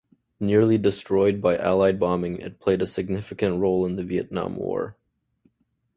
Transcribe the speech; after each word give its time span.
Nearly 0.39 0.79
destroyed 0.79 1.43
by 1.43 1.55
Allied 1.57 1.99
bombing, 1.99 2.37
it 2.39 2.59
played 2.59 2.81
a 2.81 2.87
significant 2.87 3.59
role 3.59 3.85
in 3.85 3.97
the 3.97 4.03
Vietnam 4.03 4.55
War. 4.55 4.97